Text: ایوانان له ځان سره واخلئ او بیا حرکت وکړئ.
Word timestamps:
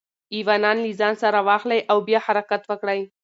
ایوانان 0.35 0.77
له 0.85 0.91
ځان 0.99 1.13
سره 1.23 1.39
واخلئ 1.47 1.79
او 1.91 1.97
بیا 2.07 2.19
حرکت 2.27 2.61
وکړئ. 2.67 2.99